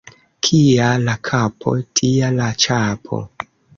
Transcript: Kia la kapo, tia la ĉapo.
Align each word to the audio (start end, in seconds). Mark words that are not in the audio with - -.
Kia 0.47 0.87
la 1.03 1.13
kapo, 1.29 1.73
tia 1.99 2.31
la 2.39 2.49
ĉapo. 2.65 3.21